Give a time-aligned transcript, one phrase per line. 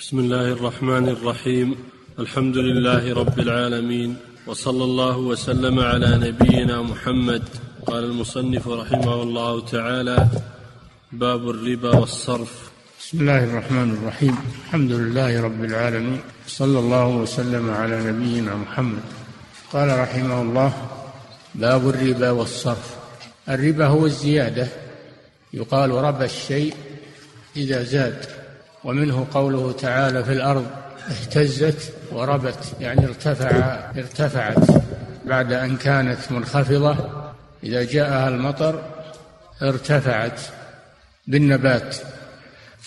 [0.00, 1.74] بسم الله الرحمن الرحيم.
[2.18, 4.16] الحمد لله رب العالمين.
[4.46, 7.42] وصلى الله وسلم على نبينا محمد.
[7.86, 10.26] قال المصنف رحمه الله تعالى
[11.12, 12.70] باب الربا والصرف.
[13.00, 14.36] بسم الله الرحمن الرحيم.
[14.64, 16.20] الحمد لله رب العالمين.
[16.46, 19.02] صلى الله وسلم على نبينا محمد.
[19.72, 20.72] قال رحمه الله
[21.54, 22.96] باب الربا والصرف.
[23.48, 24.68] الربا هو الزيادة.
[25.52, 26.74] يقال ربى الشيء
[27.56, 28.39] إذا زاد.
[28.84, 30.66] ومنه قوله تعالى في الأرض
[31.10, 33.50] اهتزت وربت يعني ارتفع
[33.96, 34.82] ارتفعت
[35.24, 36.96] بعد أن كانت منخفضة.
[37.64, 38.82] إذا جاءها المطر
[39.62, 40.40] ارتفعت
[41.26, 41.96] بالنبات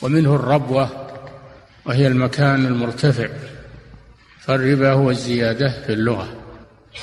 [0.01, 0.89] ومنه الربوة
[1.85, 3.27] وهي المكان المرتفع
[4.39, 6.27] فالربا هو الزيادة في اللغة.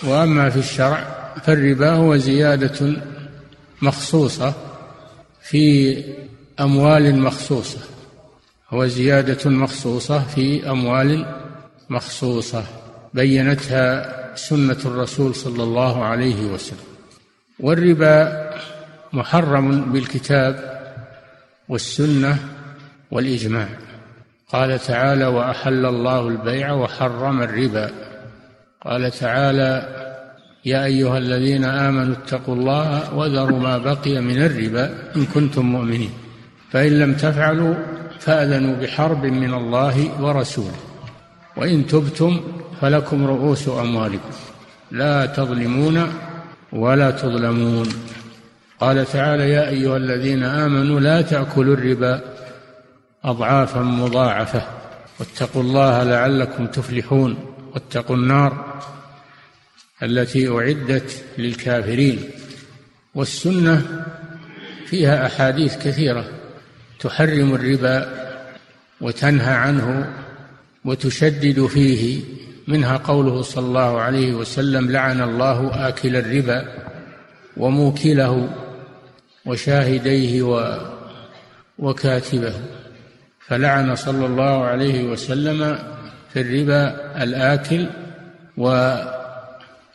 [0.03, 1.05] وأما في الشرع
[1.45, 3.03] فالربا هو زيادة
[3.83, 4.55] مخصوصة
[5.43, 5.95] في
[6.61, 7.79] أموال مخصوصة.
[8.71, 11.27] هو زيادة مخصوصة في أموال
[11.91, 12.65] مخصوصة
[13.15, 16.79] بينتها سنة الرسول صلى الله عليه وسلم.
[17.61, 18.51] والربا
[19.13, 20.81] محرم بالكتاب
[21.69, 22.39] والسنة
[23.11, 23.69] والإجماع.
[24.53, 27.91] قال تعالى وأحل الله البيع وحرم الربا.
[28.85, 29.97] قال تعالى
[30.65, 36.11] يا أيها الذين آمنوا اتقوا الله وذروا ما بقي من الربا إن كنتم مؤمنين.
[36.71, 37.75] فإن لم تفعلوا
[38.21, 40.79] فاذنوا بحرب من الله ورسوله.
[41.57, 42.41] وإن تبتم
[42.81, 44.31] فلكم رؤوس أموالكم.
[44.91, 46.13] لا تظلمون
[46.73, 47.89] ولا تظلمون.
[48.81, 52.21] قال تعالى يا أيها الذين آمنوا لا تأكلوا الربا
[53.25, 54.63] أضعافا مضاعفة.
[55.21, 57.37] واتقوا الله لعلكم تفلحون.
[57.75, 58.83] واتقوا النار
[60.03, 62.31] التي أعدت للكافرين.
[63.15, 64.05] والسنة
[64.87, 66.25] فيها أحاديث كثيرة.
[67.01, 68.09] تحرم الربا
[69.01, 70.13] وتنهى عنه
[70.85, 72.21] وتشدد فيه
[72.69, 76.65] منها قوله صلى الله عليه وسلم لعن الله آكل الربا
[77.57, 78.49] وموكله
[79.47, 80.43] وشاهديه
[81.79, 82.53] وكاتبه.
[83.47, 85.79] فلعن صلى الله عليه وسلم
[86.33, 87.87] في الربا الآكل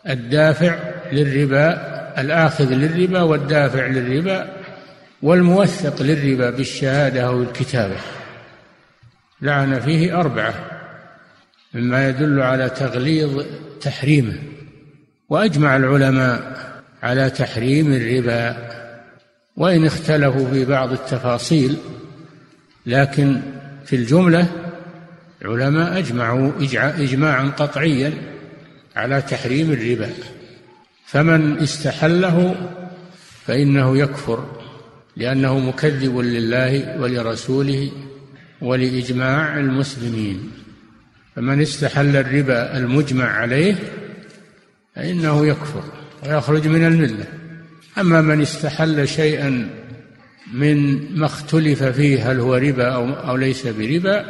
[0.05, 0.79] والدافع
[1.11, 4.47] للربا الآخذ للربا والدافع للربا
[5.21, 7.97] والموثق للربا بالشهادة أو الكتابة.
[9.41, 10.53] لعن فيه أربعة
[11.73, 13.45] مما يدل على تغليظ
[13.81, 14.37] تحريمه
[15.29, 16.57] وأجمع العلماء
[17.03, 18.57] على تحريم الربا
[19.57, 21.77] وإن اختلفوا في بعض التفاصيل
[22.85, 23.41] لكن
[23.85, 24.47] في الجملة
[25.41, 26.51] العلماء أجمعوا
[26.99, 28.13] إجماعا قطعيا
[28.95, 30.09] على تحريم الربا.
[31.05, 32.55] فمن استحله
[33.45, 34.64] فإنه يكفر.
[35.17, 37.91] لأنه مكذب لله ولرسوله
[38.61, 40.51] ولإجماع المسلمين.
[41.35, 43.75] فمن استحل الربا المجمع عليه
[44.95, 45.83] فإنه يكفر
[46.23, 47.25] ويخرج من الملة.
[47.97, 49.69] أما من استحل شيئا
[50.53, 54.25] من ما اختلف فيه هل هو ربا أو, أو ليس بربا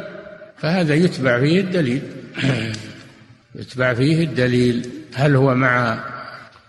[0.58, 2.02] فهذا يتبع فيه الدليل.
[3.54, 5.98] يتبع فيه الدليل هل هو مع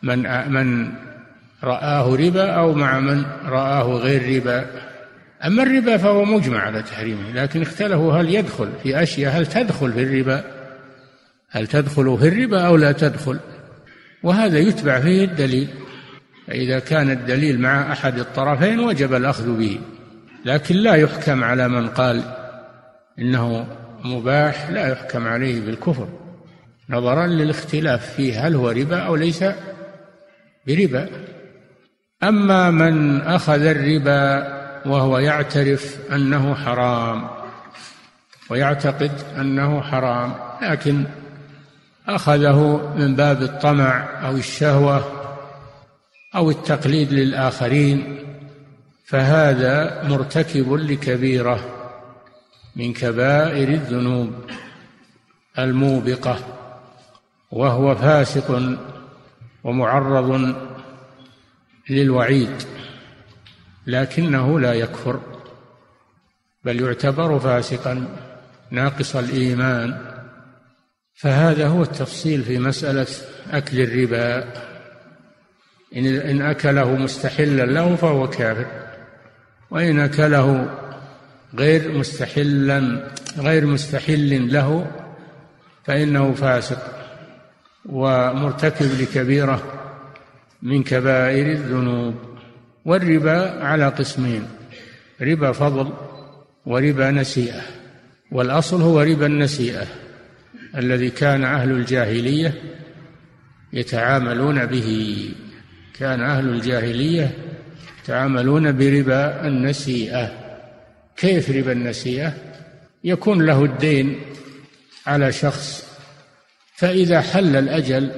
[0.04, 0.92] من من
[1.64, 4.66] رآه ربا أو مع من رآه غير ربا.
[5.46, 10.04] أما الربا فهو مجمع على تحريمه لكن اختلفوا هل يدخل في أشياء هل تدخل في
[10.04, 10.44] الربا؟
[11.50, 13.40] هل تدخل في الربا أو لا تدخل؟
[14.24, 15.68] وهذا يتبع فيه الدليل.
[16.48, 19.80] فإذا كان الدليل مع أحد الطرفين وجب الأخذ به.
[20.46, 22.22] لكن لا يحكم على من قال
[23.20, 23.68] إنه
[24.04, 26.08] مباح لا يحكم عليه بالكفر.
[26.90, 29.44] نظرا للاختلاف فيه هل هو ربا أو ليس
[30.68, 31.10] بربا.
[32.24, 34.48] أما من أخذ الربا
[34.86, 37.28] وهو يعترف أنه حرام
[38.50, 41.04] ويعتقد أنه حرام لكن
[42.08, 45.12] أخذه من باب الطمع أو الشهوة
[46.36, 48.18] أو التقليد للآخرين
[49.06, 51.60] فهذا مرتكب لكبيرة
[52.76, 54.34] من كبائر الذنوب
[55.60, 56.38] الموبقة
[57.52, 58.78] وهو فاسق
[59.64, 60.56] ومعرض
[61.90, 62.56] للوعيد
[63.88, 65.20] لكنه لا يكفر
[66.64, 68.08] بل يعتبر فاسقا
[68.72, 69.98] ناقص الإيمان.
[71.16, 73.08] فهذا هو التفصيل في مسألة
[73.52, 74.54] أكل الربا.
[75.96, 78.66] إن أكله مستحلا له فهو كافر
[79.72, 80.70] وإن أكله
[81.56, 84.92] غير مستحلا غير مستحل له
[85.84, 86.80] فإنه فاسق
[87.86, 89.87] ومرتكب لكبيرة.
[90.62, 92.16] من كبائر الذنوب
[92.86, 94.48] والربا على قسمين
[95.22, 95.94] ربا فضل
[96.66, 97.62] وربا نسيئة
[98.32, 99.88] والأصل هو ربا النسيئة
[100.78, 102.54] الذي كان أهل الجاهلية
[103.74, 105.30] يتعاملون به.
[106.00, 107.32] كان أهل الجاهلية
[108.04, 110.32] يتعاملون بربا النسيئة.
[111.18, 112.34] كيف ربا النسيئة؟
[113.04, 114.20] يكون له الدين
[115.08, 115.88] على شخص
[116.76, 118.12] فإذا حل الأجل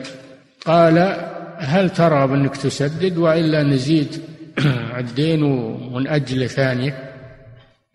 [0.65, 1.28] قال
[1.59, 4.21] هل ترى أنك تسدد وإلا نزيد
[4.99, 5.43] الدين
[5.93, 7.09] ونأجله ثانية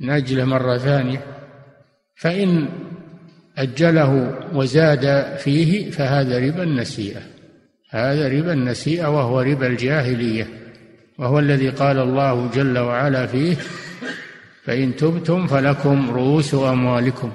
[0.00, 1.20] نأجله مرة ثانية؟
[2.16, 2.68] فإن
[3.58, 7.20] أجله وزاد فيه فهذا ربا النسيئة.
[7.90, 10.48] هذا ربا النسيئة وهو ربا الجاهلية
[11.18, 13.56] وهو الذي قال الله جل وعلا فيه
[14.64, 17.32] فإن تبتم فلكم رؤوس أموالكم.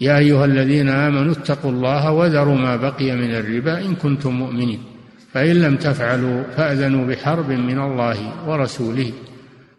[0.00, 4.97] يا أيها الذين آمنوا اتقوا الله وذروا ما بقي من الربا إن كنتم مؤمنين.
[5.32, 9.12] فإن لم تفعلوا فأذنوا بحرب من الله ورسوله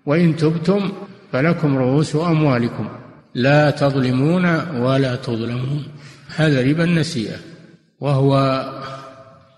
[0.05, 0.91] وإن تبتم
[1.31, 2.89] فلكم رؤوس أموالكم.
[3.33, 4.45] لا تظلمون
[4.79, 5.83] ولا تظلمون.
[6.35, 7.37] هذا ربا النسيئة
[7.99, 8.33] وهو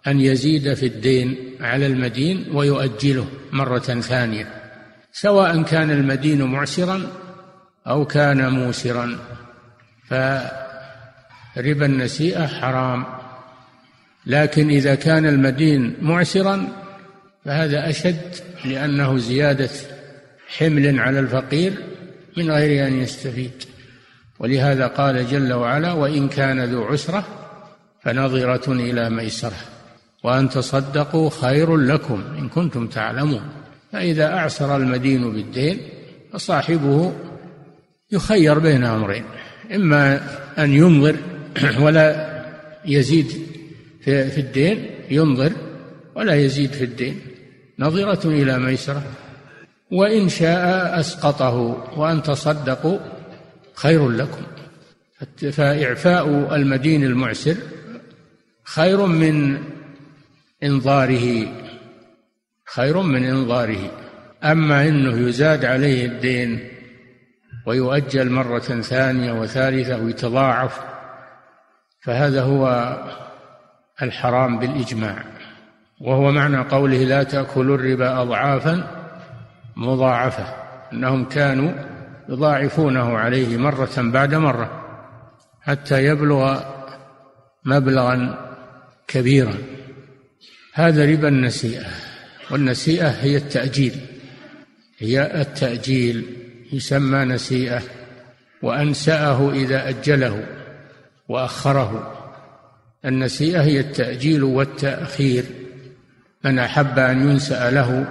[0.07, 4.47] أن يزيد في الدين على المدين ويؤجله مرة ثانية
[5.11, 7.01] سواء كان المدين معسرا
[7.87, 9.17] أو كان موسرا.
[10.09, 13.20] فربا النسيئة حرام.
[14.25, 16.67] لكن إذا كان المدين معسرا
[17.45, 18.35] فهذا أشد
[18.65, 19.69] لأنه زيادة
[20.57, 21.73] حمل على الفقير
[22.37, 23.51] من غير أن يستفيد.
[24.39, 27.27] ولهذا قال جل وعلا وإن كان ذو عسرة
[28.03, 29.57] فنظرة إلى ميسرة
[30.23, 33.41] وأن تصدقوا خير لكم إن كنتم تعلمون.
[33.91, 35.79] فإذا أعسر المدين بالدين
[36.33, 37.13] فصاحبه
[38.11, 39.23] يخير بين أمرين
[39.75, 40.21] إما
[40.57, 41.15] أن ينظر
[41.79, 42.31] ولا
[42.85, 43.50] يزيد
[44.01, 45.51] في الدين ينظر
[46.15, 47.21] ولا يزيد في الدين.
[47.79, 49.03] نظرة إلى ميسرة.
[49.91, 51.55] وإن شاء أسقطه
[51.97, 52.99] وأن تصدقوا
[53.75, 54.43] خير لكم.
[55.51, 57.55] فإعفاء المدين المعسر
[58.63, 59.57] خير من
[60.63, 61.47] إنظاره
[62.65, 63.91] خير من إنظاره.
[64.43, 66.71] أما أنه يزاد عليه الدين
[67.65, 70.79] ويؤجل مرة ثانية وثالثة ويتضاعف
[72.01, 72.95] فهذا هو
[74.01, 75.23] الحرام بالإجماع
[76.01, 79.01] وهو معنى قوله لا تأكلوا الربا أضعافا
[79.75, 80.45] مضاعفة
[80.93, 81.71] أنهم كانوا
[82.29, 84.81] يضاعفونه عليه مرة بعد مرة
[85.61, 86.59] حتى يبلغ
[87.65, 88.49] مبلغا
[89.07, 89.53] كبيرا.
[90.73, 91.85] هذا ربا النسيئة
[92.51, 93.95] والنسيئة هي التأجيل
[94.97, 96.25] هي التأجيل
[96.73, 97.81] يسمى نسيئة
[98.61, 100.43] وأنسأه إذا أجله
[101.29, 102.20] وأخره.
[103.05, 105.43] النسيئة هي التأجيل والتأخير.
[106.45, 108.05] من أحب أن ينسأ له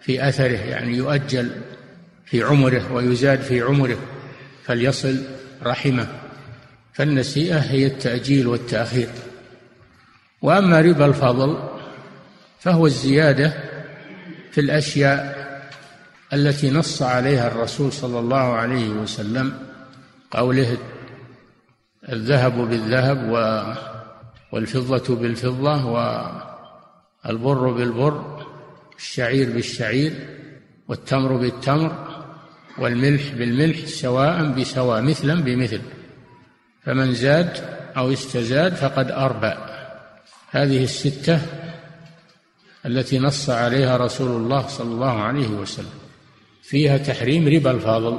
[0.00, 1.50] في أثره يعني يؤجل
[2.24, 3.98] في عمره ويزاد في عمره
[4.64, 5.16] فليصل
[5.62, 6.06] رحمه.
[6.92, 9.08] فالنسيئة هي التأجيل والتأخير.
[10.42, 11.58] وأما ربا الفضل
[12.60, 13.52] فهو الزيادة
[14.52, 15.40] في الأشياء
[16.32, 19.52] التي نص عليها الرسول صلى الله عليه وسلم
[20.30, 20.76] قوله
[22.08, 23.30] الذهب بالذهب
[24.52, 25.84] والفضة بالفضة
[27.24, 28.46] والبر بالبر
[28.96, 30.12] الشعير بالشعير
[30.88, 32.24] والتمر بالتمر
[32.78, 35.80] والملح بالملح سواء بسواء مثلا بمثل.
[36.84, 37.56] فمن زاد
[37.96, 39.54] أو استزاد فقد أربى
[40.50, 41.40] هذه الستة
[42.86, 46.00] التي نص عليها رسول الله صلى الله عليه وسلم.
[46.62, 48.18] فيها تحريم ربا الفاضل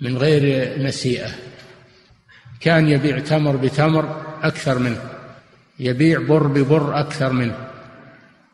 [0.00, 0.42] من غير
[0.82, 1.30] نسيئة.
[2.60, 5.15] كان يبيع تمر بتمر أكثر منه.
[5.78, 7.56] يبيع بر ببر أكثر منه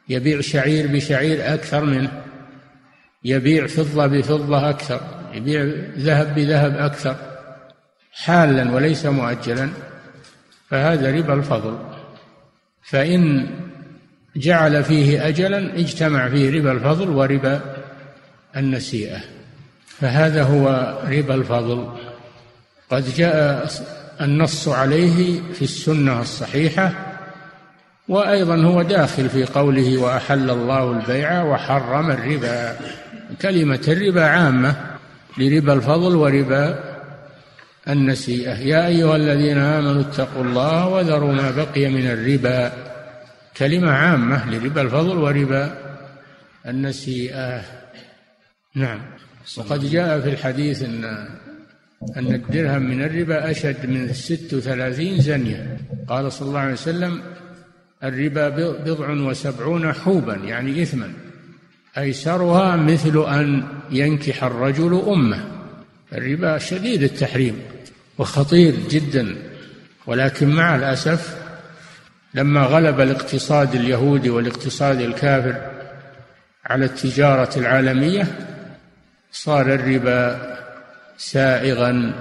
[0.09, 2.23] يبيع شعير بشعير أكثر منه
[3.25, 5.01] يبيع فضة بفضة أكثر
[5.35, 5.63] يبيع
[5.97, 7.17] ذهب بذهب أكثر
[8.13, 9.71] حالا وليس مؤجلا
[10.71, 11.79] فهذا ربا الفضل.
[12.83, 13.51] فإن
[14.37, 17.61] جعل فيه أجلا اجتمع فيه ربا الفضل وربا
[18.57, 19.21] النسيئة.
[19.87, 21.89] فهذا هو ربا الفضل.
[22.91, 23.71] قد جاء
[24.21, 27.12] النص عليه في السنة الصحيحة
[28.09, 32.77] وأيضا هو داخل في قوله وأحل الله البيع وحرم الربا.
[33.43, 34.77] كلمة الربا عامة
[35.39, 36.79] لربا الفضل وربا
[37.89, 38.59] النسيئة.
[38.59, 42.73] يا أيها الذين آمنوا اتقوا الله وذروا ما بقي من الربا.
[43.57, 45.79] كلمة عامة لربا الفضل وربا
[46.67, 47.63] النسيئة.
[48.75, 49.01] نعم.
[49.57, 51.05] وقد جاء في الحديث أن
[52.17, 55.77] أن الدرهم من الربا أشد من ست وثلاثين زنية.
[56.09, 57.23] قال صلى الله عليه وسلم
[58.05, 58.49] الربا
[58.85, 61.13] بضع وسبعون حوبا يعني إثما.
[61.99, 65.45] أيسرها مثل أن ينكح الرجل أمه.
[66.13, 67.59] الربا شديد التحريم
[68.19, 69.37] وخطير جدا.
[70.07, 71.37] ولكن مع الأسف
[72.35, 75.71] لما غلب الاقتصاد اليهودي والاقتصاد الكافر
[76.67, 78.27] على التجارة العالمية
[79.33, 80.53] صار الربا
[81.19, 82.13] سائغا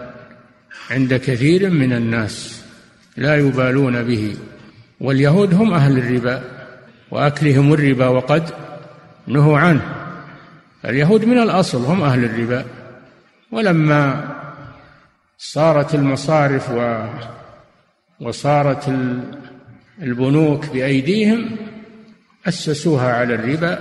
[0.90, 2.62] عند كثير من الناس
[3.18, 4.36] لا يبالون به.
[5.02, 6.42] واليهود هم أهل الربا
[7.12, 8.50] وأكلهم الربا وقد
[9.28, 9.82] نهوا عنه.
[10.86, 12.66] اليهود من الأصل هم أهل الربا.
[13.52, 14.30] ولما
[15.38, 17.06] صارت المصارف و
[18.20, 18.94] وصارت
[20.02, 21.50] البنوك بأيديهم
[22.48, 23.80] أسسوها على الربا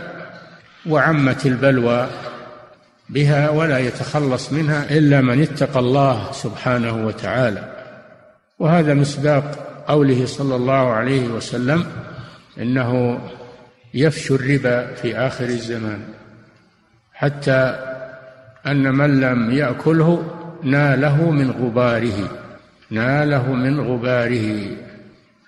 [0.86, 2.08] وعمت البلوى
[3.08, 7.72] بها ولا يتخلص منها إلا من اتقى الله سبحانه وتعالى.
[8.58, 11.86] وهذا مصداق قوله صلى الله عليه وسلم
[12.58, 13.20] إنه
[13.94, 16.00] يفشو الربا في آخر الزمان
[17.12, 17.86] حتى
[18.66, 22.40] أن من لم يأكله ناله من غباره
[22.90, 24.76] ناله من غباره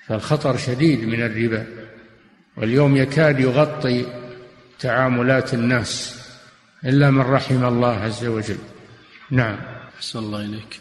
[0.06, 1.66] فالخطر شديد من الربا
[2.56, 4.06] واليوم يكاد يغطي
[4.78, 6.22] تعاملات الناس
[6.84, 8.58] إلا من رحم الله عز وجل.
[9.30, 9.56] نعم.
[9.96, 10.80] أحسن الله إليك.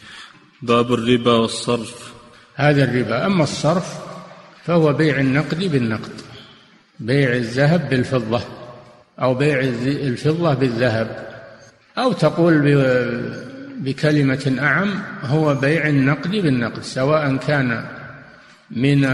[0.61, 2.10] باب الربا والصرف.
[2.55, 3.25] هذا الربا.
[3.25, 3.99] أما الصرف
[4.65, 6.11] فهو بيع النقد بالنقد
[6.99, 8.41] بيع الذهب بالفضة
[9.21, 11.27] أو بيع الفضة بالذهب.
[11.97, 12.61] أو تقول
[13.77, 17.85] بكلمة أعم هو بيع النقد بالنقد سواء كان
[18.71, 19.05] من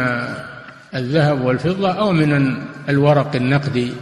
[0.96, 2.58] الذهب والفضة أو من
[2.90, 3.94] الورق النقدي.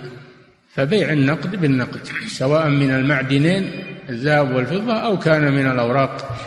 [0.75, 3.71] فبيع النقد بالنقد سواء من المعدنين
[4.09, 6.37] الذهب والفضة أو كان من الأوراق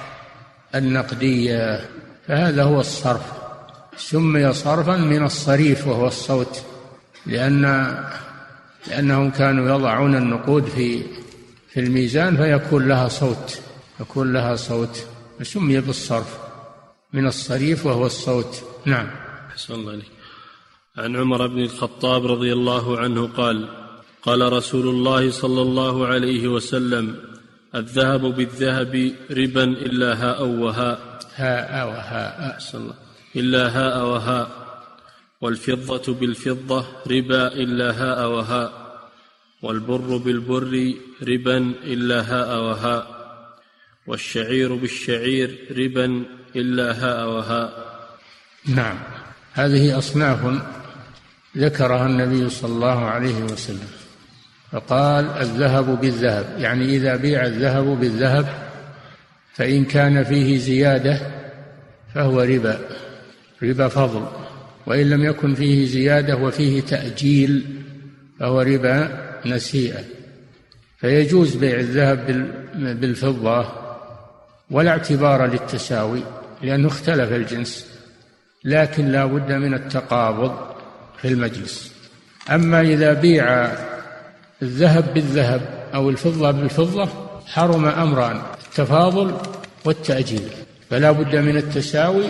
[0.75, 1.81] النقدية.
[2.29, 3.33] فهذا هو الصرف.
[3.97, 6.63] سمي صرفا من الصريف وهو الصوت
[7.27, 7.63] لأن
[8.87, 11.03] لأنهم كانوا يضعون النقود في
[11.73, 13.61] في الميزان فيكون لها صوت
[14.01, 15.07] يكون لها صوت.
[15.41, 16.39] فسمي بالصرف
[17.13, 18.63] من الصريف وهو الصوت.
[18.85, 19.07] نعم.
[19.55, 20.11] حسن الله عليك
[20.99, 23.69] عن عمر بن الخطاب رضي الله عنه قال
[24.23, 27.17] قال رسول الله صلى الله عليه وسلم
[27.79, 31.19] الذهب بالذهب ربا إلا هاء وهاء.
[31.35, 32.51] هاء وهاء.
[32.55, 32.95] أحسن الله.
[33.37, 34.51] إلا هاء وهاء.
[35.41, 38.73] والفضة بالفضة ربا إلا هاء وهاء.
[39.63, 43.19] والبر بالبر ربا إلا هاء وهاء.
[44.07, 46.25] والشعير بالشعير ربا
[46.57, 47.99] إلا هاء وهاء.
[48.67, 48.99] نعم.
[49.53, 50.63] هذه أصناف
[51.57, 53.98] ذكرها النبي صلى الله عليه وسلم.
[54.73, 58.47] فقال الذهب بالذهب يعني إذا بيع الذهب بالذهب
[59.55, 61.21] فإن كان فيه زيادة
[62.15, 62.79] فهو ربا
[63.63, 64.27] ربا فضل
[64.87, 67.67] وإن لم يكن فيه زيادة وفيه تأجيل
[68.41, 70.05] فهو ربا نسيئة.
[70.99, 72.27] فيجوز بيع الذهب
[72.75, 73.67] بالفضة
[74.71, 76.23] ولا اعتبار للتساوي
[76.63, 77.87] لأنه اختلف الجنس
[78.65, 80.55] لكن لا بد من التقابض
[81.21, 81.93] في المجلس.
[82.51, 83.71] أما إذا بيع
[84.63, 85.61] الذهب بالذهب
[85.95, 87.09] أو الفضة بالفضة
[87.47, 89.35] حرم أمران التفاضل
[89.85, 90.49] والتأجيل.
[90.91, 92.25] فلا بد من التساوي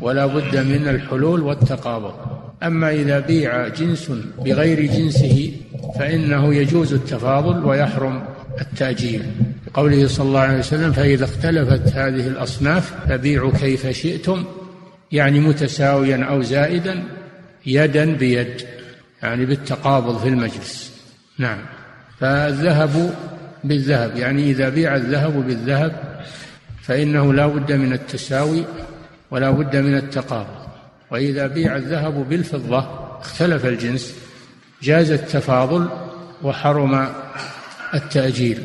[0.00, 2.14] ولا بد من الحلول والتقابض.
[2.62, 4.12] أما إذا بيع جنس
[4.44, 5.52] بغير جنسه
[5.98, 8.22] فإنه يجوز التفاضل ويحرم
[8.60, 9.22] التأجيل.
[9.74, 14.44] قوله صلى الله عليه وسلم فإذا اختلفت هذه الأصناف فبيعوا كيف شئتم
[15.12, 17.02] يعني متساويا أو زائدا
[17.66, 18.62] يدا بيد
[19.22, 20.95] يعني بالتقابض في المجلس.
[21.38, 21.58] نعم.
[22.20, 23.14] فالذهب
[23.64, 26.22] بالذهب يعني إذا بيع الذهب بالذهب
[26.82, 28.64] فإنه لا بد من التساوي
[29.30, 30.66] ولا بد من التقابض
[31.10, 32.78] وإذا بيع الذهب بالفضة
[33.20, 34.14] اختلف الجنس
[34.82, 35.88] جاز التفاضل
[36.42, 37.08] وحرم
[37.94, 38.62] التأجيل.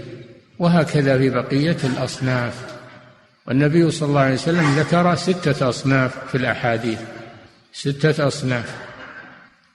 [0.60, 2.54] وهكذا في بقية الأصناف.
[3.48, 7.00] والنبي صلى الله عليه وسلم ذكر ستة أصناف في الأحاديث.
[7.74, 8.76] ستة أصناف.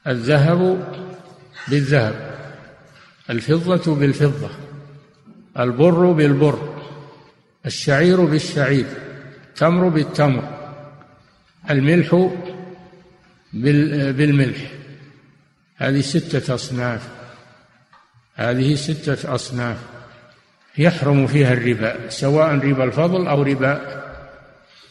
[0.06, 0.84] الذهب
[1.68, 2.35] بالذهب.
[3.30, 4.50] الفضة بالفضة
[5.58, 6.76] البر بالبر
[7.66, 8.86] الشعير بالشعير
[9.48, 10.56] التمر بالتمر
[11.70, 12.28] الملح
[14.12, 14.70] بالملح.
[15.76, 17.08] هذه ستة أصناف
[18.34, 19.76] هذه ستة أصناف.
[20.78, 24.02] يحرم فيها الربا سواء ربا الفضل أو ربا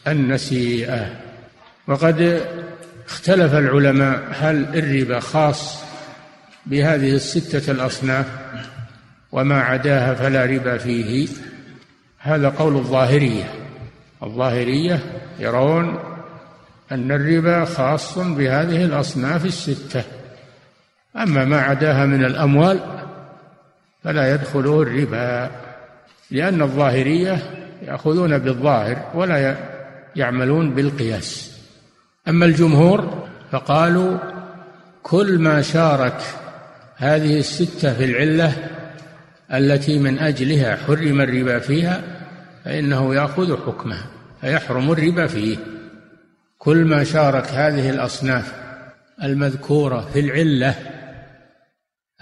[0.06, 1.20] النسيئة.
[1.86, 2.46] وقد
[3.08, 5.85] اختلف العلماء هل الربا خاص
[6.66, 8.26] بهذه الستة الأصناف
[9.32, 11.28] وما عداها فلا ربا فيه.
[12.18, 13.44] هذا قول الظاهرية.
[14.22, 15.00] الظاهرية
[15.38, 15.98] يرون
[16.92, 20.04] أن الربا خاص بهذه الأصناف الستة.
[21.16, 22.80] أما ما عداها من الأموال
[24.04, 25.50] فلا يدخله الربا
[26.30, 27.38] لأن الظاهرية
[27.82, 29.56] يأخذون بالظاهر ولا
[30.16, 31.58] يعملون بالقياس.
[32.28, 34.18] أما الجمهور فقالوا
[35.02, 36.20] كل ما شارك
[36.96, 38.52] هذه الستة في العلة
[39.52, 42.02] التي من أجلها حرم الربا فيها
[42.64, 44.06] فإنه يأخذ حكمها
[44.40, 45.56] فيحرم الربا فيه.
[46.58, 48.52] كل ما شارك هذه الأصناف
[49.22, 50.74] المذكورة في العلة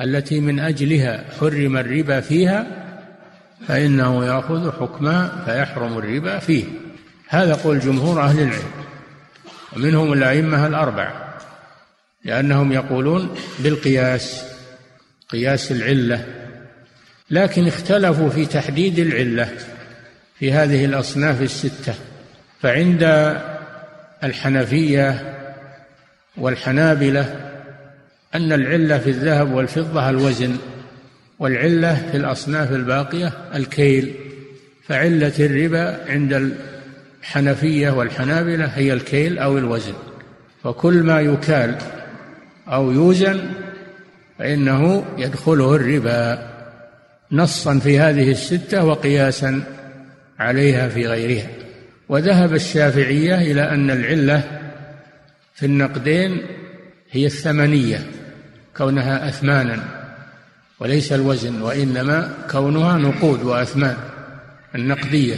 [0.00, 2.66] التي من أجلها حرم الربا فيها
[3.68, 6.64] فإنه يأخذ حكمها فيحرم الربا فيه.
[7.28, 8.70] هذا قول جمهور أهل العلم.
[9.76, 11.34] ومنهم الأئمة الأربعة
[12.24, 14.53] لأنهم يقولون بالقياس
[15.28, 16.24] قياس العلة
[17.30, 19.48] لكن اختلفوا في تحديد العلة
[20.38, 21.94] في هذه الأصناف الستة.
[22.60, 23.02] فعند
[24.24, 25.34] الحنفية
[26.36, 27.50] والحنابلة
[28.34, 30.56] أن العلة في الذهب والفضة الوزن
[31.38, 34.14] والعلة في الأصناف الباقية الكيل.
[34.88, 36.52] فعلة الربا عند
[37.22, 39.94] الحنفية والحنابلة هي الكيل أو الوزن.
[40.64, 41.78] وكل ما يكال
[42.68, 43.40] أو يوزن
[44.38, 46.50] فإنه يدخله الربا
[47.32, 49.62] نصا في هذه الستة وقياسا
[50.38, 51.48] عليها في غيرها.
[52.08, 54.60] وذهب الشافعية إلى أن العلة
[55.54, 56.46] في النقدين
[57.10, 58.06] هي الثمنية
[58.76, 59.84] كونها أثمانا
[60.80, 63.96] وليس الوزن وإنما كونها نقود وأثمان
[64.74, 65.36] النقدية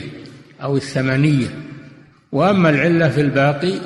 [0.62, 1.48] أو الثمنية.
[2.32, 3.78] وأما العلة في الباقي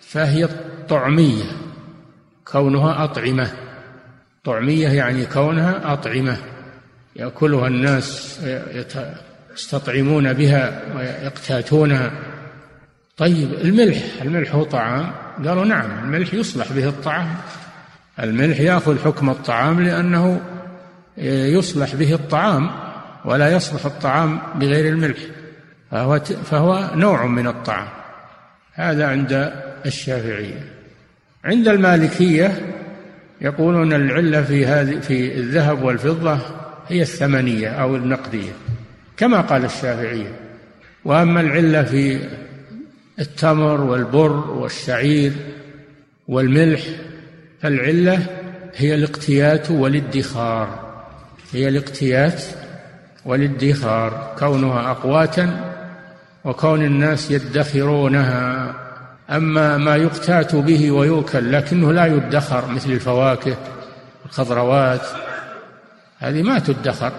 [0.00, 1.44] فهي الطعمية
[2.44, 3.67] كونها أطعمة.
[4.48, 6.36] طعمية يعني كونها أطعمة
[7.16, 8.40] يأكلها الناس
[9.54, 12.12] يستطعمون بها ويقتاتونها.
[13.16, 15.12] طيب الملح الملح هو طعام؟
[15.44, 17.34] قالوا نعم الملح يصلح به الطعام.
[18.20, 20.40] الملح يأخذ حكم الطعام لأنه
[21.18, 22.70] يصلح به الطعام
[23.24, 25.18] ولا يصلح الطعام بغير الملح
[25.90, 27.88] فهو فهو نوع من الطعام.
[28.72, 29.52] هذا عند
[29.86, 30.72] الشافعية.
[31.44, 32.67] عند المالكية
[33.40, 36.38] يقولون العلة في هذه في الذهب والفضة
[36.88, 38.52] هي الثمنية أو النقدية
[39.16, 40.32] كما قال الشافعيه
[41.04, 42.20] وأما العلة في
[43.18, 45.32] التمر والبر والشعير
[46.28, 46.82] والملح
[47.60, 48.26] فالعلة
[48.76, 50.88] هي الاقتيات والادخار.
[51.52, 52.42] هي الاقتيات
[53.24, 55.74] والادخار كونها أقواتا
[56.44, 58.74] وكون الناس يدخرونها.
[59.30, 63.56] أما ما يقتات به ويؤكل لكنه لا يدخر مثل الفواكه
[64.26, 65.06] الخضروات.
[66.18, 67.12] هذه ما تدخر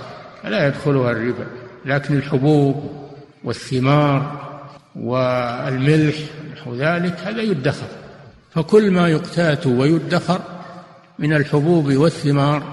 [0.44, 1.48] فلا يدخلها الربا.
[1.86, 3.06] لكن الحبوب
[3.44, 4.50] والثمار
[4.96, 6.16] والملح
[6.54, 7.88] نحو ذلك هذا يدخر.
[8.56, 10.42] فكل ما يقتات ويدخر
[11.20, 12.64] من الحبوب والثمار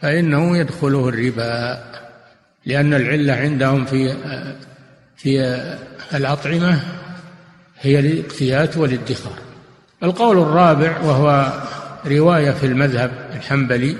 [0.00, 1.82] فإنه يدخله الربا
[2.66, 4.14] لأن العلة عندهم في
[5.16, 5.38] في
[6.14, 6.80] الأطعمة
[7.82, 9.38] هي الاقتيات والادخار.
[10.02, 11.52] القول الرابع وهو
[12.06, 13.96] رواية في المذهب الحنبلي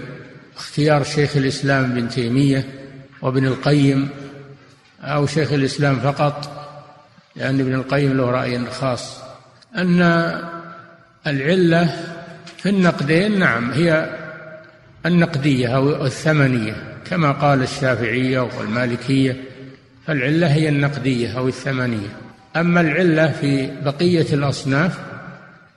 [0.56, 2.64] اختيار شيخ الإسلام ابن تيمية
[3.22, 4.08] وابن القيم
[5.00, 6.62] أو شيخ الإسلام فقط
[7.36, 9.18] لأن ابن القيم له رأي خاص.
[9.76, 10.00] أن
[11.26, 12.04] العلة
[12.58, 14.18] في النقدين نعم هي
[15.06, 16.76] النقدية أو الثمنية
[17.10, 19.36] كما قال الشافعية والمالكية
[20.06, 22.21] فالعلة هي النقدية أو الثمنية.
[22.56, 24.98] أما العلة في بقية الأصناف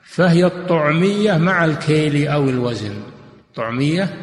[0.03, 2.93] فهي الطعمية مع الكيل أو الوزن.
[3.55, 4.13] طعمية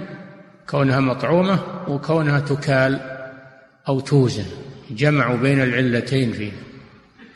[0.70, 3.00] كونها مطعومة وكونها تكال
[3.88, 4.44] أو توزن
[4.90, 6.52] جمعوا بين العلتين فيه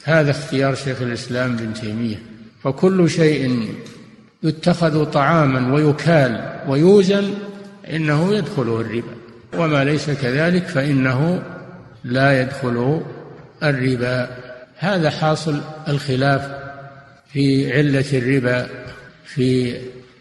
[0.05, 2.17] هذا اختيار شيخ الإسلام ابن تيمية.
[2.63, 3.69] فكل شيء
[4.43, 7.35] يتخذ طعاما ويكال ويوزن
[7.91, 9.15] إنه يدخله الربا.
[9.59, 11.43] وما ليس كذلك فإنه
[12.05, 13.07] لا يدخله
[13.63, 14.46] الربا.
[14.79, 16.51] هذا حاصل الخلاف
[17.33, 18.69] في علة الربا
[19.25, 19.77] في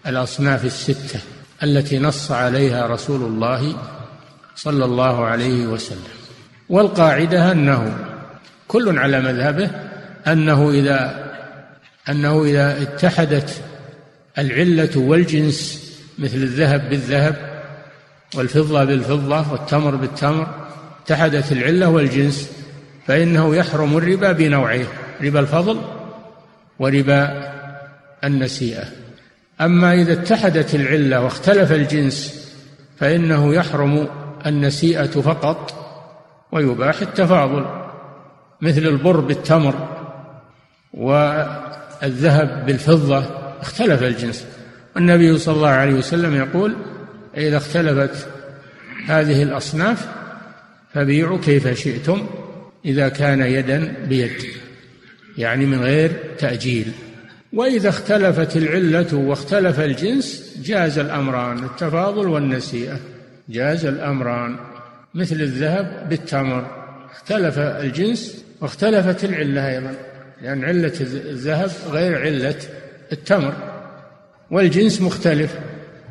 [0.08, 1.20] الأصناف الستة
[1.64, 3.76] التي نص عليها رسول الله
[4.56, 6.00] صلى الله عليه وسلم.
[6.70, 7.98] والقاعدة أنه
[8.68, 9.70] كل على مذهبه
[10.28, 11.26] أنه إذا
[12.10, 13.62] أنه إذا اتحدت
[14.38, 17.64] العلة والجنس مثل الذهب بالذهب
[18.36, 20.48] والفضة بالفضة والتمر بالتمر
[21.06, 22.50] اتحدت العلة والجنس
[23.08, 24.86] فإنه يحرم الربا بنوعيه
[25.22, 25.82] ربا الفضل
[26.80, 27.52] وربا
[28.24, 28.84] النسيئة.
[29.62, 32.46] أما إذا اتحدت العلة واختلف الجنس
[32.98, 34.08] فإنه يحرم
[34.46, 35.74] النسيئة فقط
[36.52, 37.66] ويباح التفاضل
[38.62, 39.88] مثل البر بالتمر
[40.94, 43.26] والذهب بالفضة
[43.62, 44.46] اختلف الجنس.
[44.96, 46.76] والنبي صلى الله عليه وسلم يقول
[47.38, 48.28] إذا اختلفت
[49.08, 50.08] هذه الأصناف
[50.94, 52.28] فبيعوا كيف شئتم.
[52.86, 54.32] إذا كان يدا بيد
[55.38, 56.92] يعني من غير تأجيل.
[57.54, 63.00] وإذا اختلفت العلة واختلف الجنس جاز الأمران التفاضل والنسيئة
[63.50, 64.56] جاز الأمران.
[65.14, 66.68] مثل الذهب بالتمر
[67.12, 69.96] اختلف الجنس واختلفت العلة أيضا
[70.42, 72.56] لأن علة الذهب غير علة
[73.12, 73.54] التمر.
[74.52, 75.56] والجنس مختلف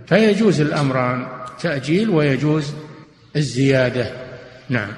[0.07, 1.27] فيجوز الأمران
[1.61, 2.73] تأجيل ويجوز
[3.37, 4.11] الزيادة.
[4.69, 4.91] نعم.